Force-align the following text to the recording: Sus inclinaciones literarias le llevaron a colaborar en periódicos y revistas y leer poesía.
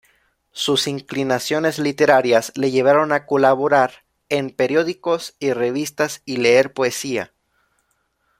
Sus 0.51 0.87
inclinaciones 0.87 1.77
literarias 1.77 2.51
le 2.55 2.71
llevaron 2.71 3.11
a 3.11 3.27
colaborar 3.27 4.03
en 4.29 4.49
periódicos 4.49 5.35
y 5.37 5.53
revistas 5.53 6.23
y 6.25 6.37
leer 6.37 6.73
poesía. 6.73 7.33